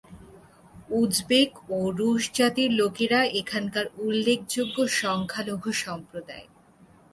[0.91, 6.47] Uzbek ও রুশ জাতির লোকেরা এখানকার উল্লেখযোগ্য সংখ্যালঘু সম্প্রদায়।